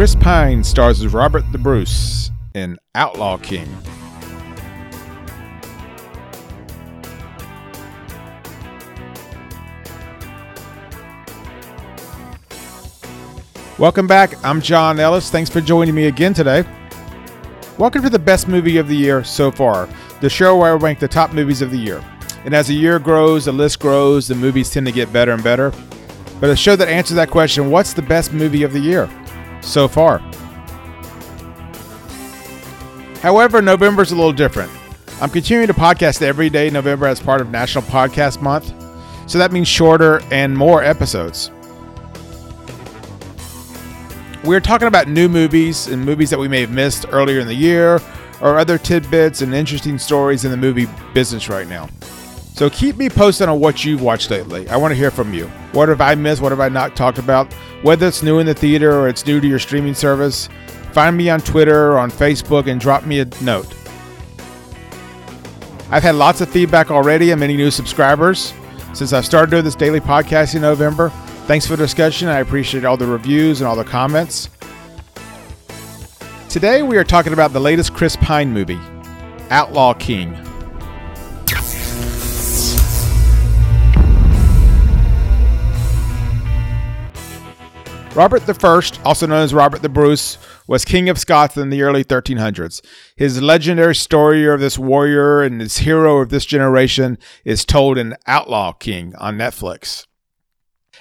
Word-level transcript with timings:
Chris 0.00 0.14
Pine 0.14 0.64
stars 0.64 1.02
as 1.02 1.12
Robert 1.12 1.44
the 1.52 1.58
Bruce 1.58 2.30
in 2.54 2.78
Outlaw 2.94 3.36
King. 3.36 3.68
Welcome 13.78 14.06
back. 14.06 14.42
I'm 14.42 14.62
John 14.62 14.98
Ellis. 14.98 15.30
Thanks 15.30 15.50
for 15.50 15.60
joining 15.60 15.94
me 15.94 16.06
again 16.06 16.32
today. 16.32 16.64
Welcome 17.76 18.00
to 18.00 18.08
the 18.08 18.18
best 18.18 18.48
movie 18.48 18.78
of 18.78 18.88
the 18.88 18.96
year 18.96 19.22
so 19.22 19.50
far, 19.50 19.86
the 20.22 20.30
show 20.30 20.56
where 20.56 20.72
I 20.72 20.76
rank 20.76 20.98
the 20.98 21.08
top 21.08 21.34
movies 21.34 21.60
of 21.60 21.70
the 21.70 21.76
year. 21.76 22.02
And 22.46 22.54
as 22.54 22.68
the 22.68 22.74
year 22.74 22.98
grows, 22.98 23.44
the 23.44 23.52
list 23.52 23.80
grows, 23.80 24.28
the 24.28 24.34
movies 24.34 24.70
tend 24.70 24.86
to 24.86 24.92
get 24.92 25.12
better 25.12 25.32
and 25.32 25.44
better. 25.44 25.74
But 26.40 26.48
a 26.48 26.56
show 26.56 26.74
that 26.74 26.88
answers 26.88 27.16
that 27.16 27.28
question 27.28 27.70
what's 27.70 27.92
the 27.92 28.00
best 28.00 28.32
movie 28.32 28.62
of 28.62 28.72
the 28.72 28.80
year 28.80 29.10
so 29.60 29.88
far? 29.88 30.18
However, 33.20 33.60
November's 33.60 34.12
a 34.12 34.16
little 34.16 34.32
different. 34.32 34.72
I'm 35.20 35.28
continuing 35.30 35.66
to 35.66 35.74
podcast 35.74 36.22
every 36.22 36.48
day 36.48 36.70
November 36.70 37.06
as 37.06 37.20
part 37.20 37.40
of 37.40 37.50
National 37.50 37.84
Podcast 37.84 38.40
Month, 38.40 38.72
so 39.26 39.38
that 39.38 39.52
means 39.52 39.68
shorter 39.68 40.22
and 40.30 40.56
more 40.56 40.82
episodes. 40.82 41.50
We're 44.42 44.60
talking 44.60 44.88
about 44.88 45.08
new 45.08 45.28
movies 45.28 45.88
and 45.88 46.02
movies 46.02 46.30
that 46.30 46.38
we 46.38 46.48
may 46.48 46.62
have 46.62 46.70
missed 46.70 47.04
earlier 47.10 47.40
in 47.40 47.46
the 47.46 47.54
year, 47.54 48.00
or 48.40 48.58
other 48.58 48.78
tidbits 48.78 49.42
and 49.42 49.54
interesting 49.54 49.98
stories 49.98 50.46
in 50.46 50.50
the 50.50 50.56
movie 50.56 50.86
business 51.12 51.50
right 51.50 51.68
now. 51.68 51.90
So 52.54 52.70
keep 52.70 52.96
me 52.96 53.10
posted 53.10 53.50
on 53.50 53.60
what 53.60 53.84
you've 53.84 54.00
watched 54.00 54.30
lately. 54.30 54.66
I 54.70 54.78
want 54.78 54.92
to 54.92 54.96
hear 54.96 55.10
from 55.10 55.34
you. 55.34 55.50
What 55.72 55.88
have 55.88 56.00
I 56.00 56.14
missed? 56.14 56.42
What 56.42 56.52
have 56.52 56.60
I 56.60 56.68
not 56.68 56.96
talked 56.96 57.18
about? 57.18 57.52
Whether 57.82 58.08
it's 58.08 58.22
new 58.22 58.38
in 58.38 58.46
the 58.46 58.54
theater 58.54 58.92
or 58.98 59.08
it's 59.08 59.24
new 59.24 59.40
to 59.40 59.46
your 59.46 59.58
streaming 59.58 59.94
service, 59.94 60.48
find 60.92 61.16
me 61.16 61.30
on 61.30 61.40
Twitter 61.40 61.92
or 61.92 61.98
on 61.98 62.10
Facebook 62.10 62.66
and 62.66 62.80
drop 62.80 63.06
me 63.06 63.20
a 63.20 63.26
note. 63.40 63.72
I've 65.90 66.02
had 66.02 66.14
lots 66.14 66.40
of 66.40 66.48
feedback 66.48 66.90
already 66.90 67.30
and 67.30 67.40
many 67.40 67.56
new 67.56 67.70
subscribers 67.70 68.52
since 68.92 69.12
I 69.12 69.20
started 69.20 69.50
doing 69.50 69.64
this 69.64 69.74
daily 69.74 70.00
podcast 70.00 70.54
in 70.54 70.62
November. 70.62 71.10
Thanks 71.46 71.66
for 71.66 71.76
the 71.76 71.84
discussion. 71.84 72.28
I 72.28 72.40
appreciate 72.40 72.84
all 72.84 72.96
the 72.96 73.06
reviews 73.06 73.60
and 73.60 73.68
all 73.68 73.76
the 73.76 73.84
comments. 73.84 74.48
Today 76.48 76.82
we 76.82 76.96
are 76.96 77.04
talking 77.04 77.32
about 77.32 77.52
the 77.52 77.60
latest 77.60 77.94
Chris 77.94 78.16
Pine 78.16 78.52
movie, 78.52 78.80
Outlaw 79.50 79.94
King. 79.94 80.36
Robert 88.20 88.42
I, 88.46 88.80
also 89.02 89.26
known 89.26 89.42
as 89.42 89.54
Robert 89.54 89.80
the 89.80 89.88
Bruce, 89.88 90.36
was 90.66 90.84
King 90.84 91.08
of 91.08 91.18
Scots 91.18 91.56
in 91.56 91.70
the 91.70 91.80
early 91.80 92.04
1300s. 92.04 92.84
His 93.16 93.40
legendary 93.40 93.94
story 93.94 94.46
of 94.46 94.60
this 94.60 94.78
warrior 94.78 95.40
and 95.40 95.58
his 95.58 95.78
hero 95.78 96.18
of 96.18 96.28
this 96.28 96.44
generation 96.44 97.16
is 97.46 97.64
told 97.64 97.96
in 97.96 98.14
Outlaw 98.26 98.72
King 98.72 99.14
on 99.16 99.38
Netflix. 99.38 100.06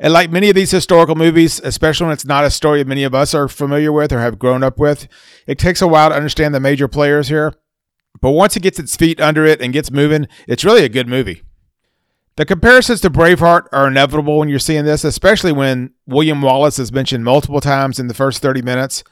And 0.00 0.12
like 0.12 0.32
many 0.32 0.48
of 0.48 0.56
these 0.56 0.72
historical 0.72 1.14
movies, 1.14 1.60
especially 1.60 2.06
when 2.06 2.14
it's 2.14 2.24
not 2.24 2.42
a 2.42 2.50
story 2.50 2.82
many 2.82 3.04
of 3.04 3.14
us 3.14 3.32
are 3.32 3.46
familiar 3.46 3.92
with 3.92 4.12
or 4.12 4.18
have 4.18 4.40
grown 4.40 4.64
up 4.64 4.80
with, 4.80 5.06
it 5.46 5.56
takes 5.56 5.80
a 5.80 5.86
while 5.86 6.08
to 6.08 6.16
understand 6.16 6.52
the 6.52 6.58
major 6.58 6.88
players 6.88 7.28
here. 7.28 7.54
But 8.20 8.32
once 8.32 8.56
it 8.56 8.64
gets 8.64 8.80
its 8.80 8.96
feet 8.96 9.20
under 9.20 9.44
it 9.44 9.62
and 9.62 9.72
gets 9.72 9.92
moving, 9.92 10.26
it's 10.48 10.64
really 10.64 10.84
a 10.84 10.88
good 10.88 11.06
movie. 11.06 11.44
The 12.36 12.44
comparisons 12.44 13.00
to 13.02 13.10
Braveheart 13.10 13.68
are 13.70 13.86
inevitable 13.86 14.38
when 14.38 14.48
you're 14.48 14.58
seeing 14.58 14.84
this, 14.84 15.04
especially 15.04 15.52
when 15.52 15.92
William 16.06 16.42
Wallace 16.42 16.80
is 16.80 16.90
mentioned 16.90 17.24
multiple 17.24 17.60
times 17.60 18.00
in 18.00 18.08
the 18.08 18.14
first 18.14 18.42
30 18.42 18.60
minutes. 18.60 19.04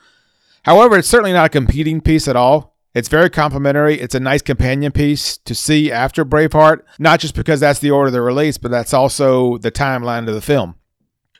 However, 0.64 0.98
it's 0.98 1.08
certainly 1.08 1.32
not 1.32 1.46
a 1.46 1.48
competing 1.48 2.00
piece 2.00 2.26
at 2.26 2.34
all. 2.34 2.76
It's 2.94 3.08
very 3.08 3.30
complimentary. 3.30 4.00
It's 4.00 4.16
a 4.16 4.20
nice 4.20 4.42
companion 4.42 4.90
piece 4.90 5.38
to 5.38 5.54
see 5.54 5.90
after 5.90 6.24
Braveheart, 6.24 6.82
not 6.98 7.20
just 7.20 7.36
because 7.36 7.60
that's 7.60 7.78
the 7.78 7.92
order 7.92 8.08
of 8.08 8.12
the 8.12 8.20
release, 8.20 8.58
but 8.58 8.72
that's 8.72 8.92
also 8.92 9.56
the 9.58 9.70
timeline 9.70 10.28
of 10.28 10.34
the 10.34 10.42
film. 10.42 10.74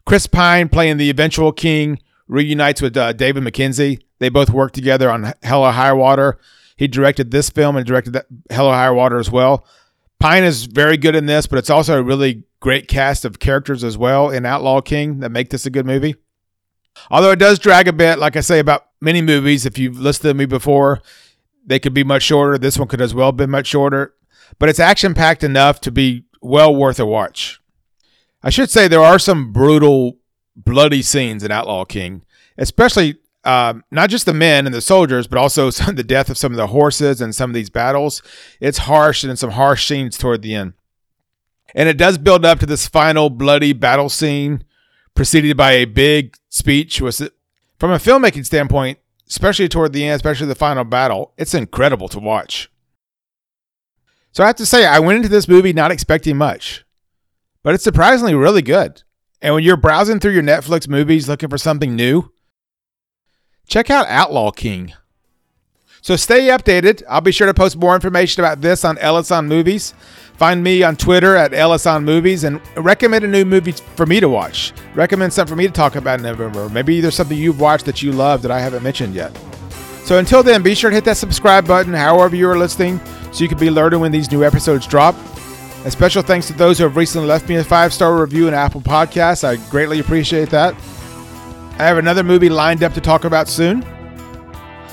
Chris 0.06 0.28
Pine, 0.28 0.68
playing 0.68 0.96
the 0.96 1.10
eventual 1.10 1.52
king, 1.52 1.98
reunites 2.28 2.80
with 2.80 2.96
uh, 2.96 3.12
David 3.12 3.42
Mackenzie. 3.42 4.06
They 4.20 4.28
both 4.28 4.50
worked 4.50 4.74
together 4.74 5.10
on 5.10 5.34
Hell 5.42 5.64
or 5.64 5.72
High 5.72 5.92
Water. 5.92 6.38
He 6.76 6.88
directed 6.88 7.32
this 7.32 7.50
film 7.50 7.76
and 7.76 7.84
directed 7.84 8.22
Hell 8.50 8.68
or 8.68 8.74
High 8.74 8.90
Water 8.90 9.18
as 9.18 9.30
well. 9.30 9.66
Pine 10.22 10.44
is 10.44 10.66
very 10.66 10.96
good 10.96 11.16
in 11.16 11.26
this, 11.26 11.48
but 11.48 11.58
it's 11.58 11.68
also 11.68 11.98
a 11.98 12.02
really 12.02 12.44
great 12.60 12.86
cast 12.86 13.24
of 13.24 13.40
characters 13.40 13.82
as 13.82 13.98
well 13.98 14.30
in 14.30 14.46
Outlaw 14.46 14.80
King 14.80 15.18
that 15.18 15.32
make 15.32 15.50
this 15.50 15.66
a 15.66 15.70
good 15.70 15.84
movie. 15.84 16.14
Although 17.10 17.32
it 17.32 17.40
does 17.40 17.58
drag 17.58 17.88
a 17.88 17.92
bit, 17.92 18.20
like 18.20 18.36
I 18.36 18.40
say 18.40 18.60
about 18.60 18.86
many 19.00 19.20
movies, 19.20 19.66
if 19.66 19.78
you've 19.78 19.98
listened 19.98 20.30
to 20.30 20.34
me 20.34 20.44
before, 20.44 21.02
they 21.66 21.80
could 21.80 21.92
be 21.92 22.04
much 22.04 22.22
shorter. 22.22 22.56
This 22.56 22.78
one 22.78 22.86
could 22.86 23.00
as 23.00 23.12
well 23.12 23.26
have 23.28 23.36
been 23.36 23.50
much 23.50 23.66
shorter, 23.66 24.14
but 24.60 24.68
it's 24.68 24.78
action 24.78 25.12
packed 25.12 25.42
enough 25.42 25.80
to 25.80 25.90
be 25.90 26.22
well 26.40 26.72
worth 26.72 27.00
a 27.00 27.06
watch. 27.06 27.60
I 28.44 28.50
should 28.50 28.70
say 28.70 28.86
there 28.86 29.00
are 29.00 29.18
some 29.18 29.52
brutal, 29.52 30.18
bloody 30.54 31.02
scenes 31.02 31.42
in 31.42 31.50
Outlaw 31.50 31.84
King, 31.84 32.22
especially 32.56 33.16
um, 33.44 33.84
not 33.90 34.10
just 34.10 34.26
the 34.26 34.34
men 34.34 34.66
and 34.66 34.74
the 34.74 34.80
soldiers, 34.80 35.26
but 35.26 35.38
also 35.38 35.70
some 35.70 35.94
the 35.94 36.04
death 36.04 36.30
of 36.30 36.38
some 36.38 36.52
of 36.52 36.56
the 36.56 36.68
horses 36.68 37.20
and 37.20 37.34
some 37.34 37.50
of 37.50 37.54
these 37.54 37.70
battles. 37.70 38.22
It's 38.60 38.78
harsh 38.78 39.24
and 39.24 39.38
some 39.38 39.50
harsh 39.50 39.86
scenes 39.86 40.16
toward 40.16 40.42
the 40.42 40.54
end. 40.54 40.74
And 41.74 41.88
it 41.88 41.96
does 41.96 42.18
build 42.18 42.44
up 42.44 42.58
to 42.60 42.66
this 42.66 42.86
final 42.86 43.30
bloody 43.30 43.72
battle 43.72 44.08
scene, 44.08 44.64
preceded 45.14 45.56
by 45.56 45.72
a 45.72 45.86
big 45.86 46.36
speech. 46.50 47.00
Was 47.00 47.20
it, 47.20 47.32
from 47.78 47.90
a 47.90 47.96
filmmaking 47.96 48.44
standpoint, 48.44 48.98
especially 49.28 49.68
toward 49.68 49.92
the 49.92 50.04
end, 50.04 50.16
especially 50.16 50.46
the 50.46 50.54
final 50.54 50.84
battle, 50.84 51.32
it's 51.38 51.54
incredible 51.54 52.08
to 52.08 52.18
watch. 52.18 52.70
So 54.32 54.42
I 54.42 54.46
have 54.46 54.56
to 54.56 54.66
say, 54.66 54.86
I 54.86 54.98
went 54.98 55.16
into 55.16 55.28
this 55.28 55.48
movie 55.48 55.72
not 55.72 55.90
expecting 55.90 56.36
much, 56.36 56.84
but 57.62 57.74
it's 57.74 57.84
surprisingly 57.84 58.34
really 58.34 58.62
good. 58.62 59.02
And 59.42 59.54
when 59.54 59.62
you're 59.64 59.76
browsing 59.76 60.20
through 60.20 60.32
your 60.32 60.42
Netflix 60.42 60.88
movies 60.88 61.28
looking 61.28 61.48
for 61.48 61.58
something 61.58 61.96
new, 61.96 62.31
check 63.72 63.88
out 63.88 64.06
Outlaw 64.08 64.50
King. 64.50 64.92
So 66.02 66.14
stay 66.16 66.48
updated. 66.48 67.02
I'll 67.08 67.22
be 67.22 67.32
sure 67.32 67.46
to 67.46 67.54
post 67.54 67.74
more 67.78 67.94
information 67.94 68.44
about 68.44 68.60
this 68.60 68.84
on 68.84 68.98
Ellis 68.98 69.30
on 69.30 69.48
Movies. 69.48 69.94
Find 70.34 70.62
me 70.62 70.82
on 70.82 70.94
Twitter 70.94 71.36
at 71.36 71.54
Ellis 71.54 71.86
on 71.86 72.04
Movies 72.04 72.44
and 72.44 72.60
recommend 72.76 73.24
a 73.24 73.28
new 73.28 73.46
movie 73.46 73.72
for 73.72 74.04
me 74.04 74.20
to 74.20 74.28
watch. 74.28 74.74
Recommend 74.94 75.32
something 75.32 75.50
for 75.50 75.56
me 75.56 75.66
to 75.66 75.72
talk 75.72 75.96
about 75.96 76.18
in 76.18 76.24
November. 76.24 76.68
Maybe 76.68 77.00
there's 77.00 77.14
something 77.14 77.38
you've 77.38 77.60
watched 77.60 77.86
that 77.86 78.02
you 78.02 78.12
love 78.12 78.42
that 78.42 78.50
I 78.50 78.60
haven't 78.60 78.82
mentioned 78.82 79.14
yet. 79.14 79.34
So 80.04 80.18
until 80.18 80.42
then, 80.42 80.62
be 80.62 80.74
sure 80.74 80.90
to 80.90 80.94
hit 80.94 81.06
that 81.06 81.16
subscribe 81.16 81.66
button 81.66 81.94
however 81.94 82.36
you 82.36 82.50
are 82.50 82.58
listening 82.58 83.00
so 83.32 83.42
you 83.42 83.48
can 83.48 83.58
be 83.58 83.68
alerted 83.68 84.00
when 84.00 84.12
these 84.12 84.30
new 84.30 84.44
episodes 84.44 84.86
drop. 84.86 85.14
A 85.86 85.90
special 85.90 86.22
thanks 86.22 86.46
to 86.48 86.52
those 86.52 86.76
who 86.76 86.84
have 86.84 86.96
recently 86.96 87.26
left 87.26 87.48
me 87.48 87.56
a 87.56 87.64
five 87.64 87.94
star 87.94 88.20
review 88.20 88.48
in 88.48 88.54
Apple 88.54 88.82
Podcasts. 88.82 89.44
I 89.44 89.56
greatly 89.70 90.00
appreciate 90.00 90.50
that. 90.50 90.74
I 91.82 91.86
have 91.86 91.98
another 91.98 92.22
movie 92.22 92.48
lined 92.48 92.84
up 92.84 92.94
to 92.94 93.00
talk 93.00 93.24
about 93.24 93.48
soon. 93.48 93.82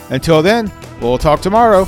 Until 0.09 0.41
then, 0.41 0.71
we'll 0.99 1.19
talk 1.19 1.39
tomorrow. 1.39 1.85